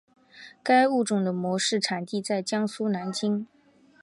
[0.63, 3.45] 该物种的模式产地在江苏南京。